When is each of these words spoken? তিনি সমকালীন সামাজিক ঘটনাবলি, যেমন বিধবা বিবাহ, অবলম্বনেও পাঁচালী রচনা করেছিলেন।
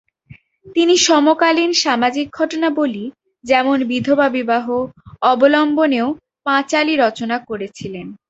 তিনি 0.75 0.97
সমকালীন 0.97 1.71
সামাজিক 1.73 2.27
ঘটনাবলি, 2.37 3.11
যেমন 3.43 3.83
বিধবা 3.83 4.29
বিবাহ, 4.29 4.65
অবলম্বনেও 5.21 6.07
পাঁচালী 6.45 6.93
রচনা 6.95 7.37
করেছিলেন। 7.39 8.07